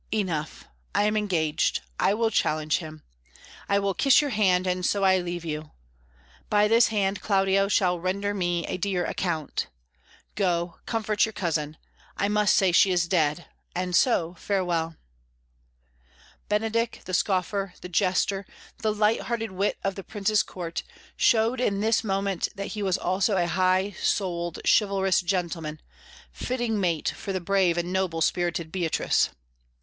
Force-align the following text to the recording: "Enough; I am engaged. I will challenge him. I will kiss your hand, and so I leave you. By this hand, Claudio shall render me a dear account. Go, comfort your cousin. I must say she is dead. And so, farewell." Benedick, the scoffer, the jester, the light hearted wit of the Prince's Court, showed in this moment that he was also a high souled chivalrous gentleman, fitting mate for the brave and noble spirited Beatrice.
"Enough; 0.11 0.65
I 0.95 1.03
am 1.03 1.15
engaged. 1.15 1.81
I 1.99 2.15
will 2.15 2.31
challenge 2.31 2.77
him. 2.79 3.03
I 3.69 3.77
will 3.77 3.93
kiss 3.93 4.19
your 4.19 4.31
hand, 4.31 4.65
and 4.65 4.83
so 4.83 5.03
I 5.03 5.19
leave 5.19 5.45
you. 5.45 5.73
By 6.49 6.67
this 6.67 6.87
hand, 6.87 7.21
Claudio 7.21 7.67
shall 7.67 7.99
render 7.99 8.33
me 8.33 8.65
a 8.65 8.77
dear 8.77 9.05
account. 9.05 9.67
Go, 10.33 10.79
comfort 10.87 11.23
your 11.23 11.33
cousin. 11.33 11.77
I 12.17 12.29
must 12.29 12.55
say 12.55 12.71
she 12.71 12.89
is 12.89 13.07
dead. 13.07 13.45
And 13.75 13.95
so, 13.95 14.33
farewell." 14.39 14.95
Benedick, 16.49 17.03
the 17.05 17.13
scoffer, 17.13 17.75
the 17.81 17.87
jester, 17.87 18.47
the 18.79 18.91
light 18.91 19.21
hearted 19.21 19.51
wit 19.51 19.77
of 19.83 19.93
the 19.93 20.03
Prince's 20.03 20.41
Court, 20.41 20.81
showed 21.15 21.61
in 21.61 21.79
this 21.79 22.03
moment 22.03 22.47
that 22.55 22.69
he 22.73 22.81
was 22.81 22.97
also 22.97 23.37
a 23.37 23.45
high 23.45 23.91
souled 24.01 24.61
chivalrous 24.65 25.21
gentleman, 25.21 25.79
fitting 26.31 26.79
mate 26.79 27.09
for 27.09 27.31
the 27.31 27.39
brave 27.39 27.77
and 27.77 27.93
noble 27.93 28.21
spirited 28.21 28.71
Beatrice. 28.71 29.29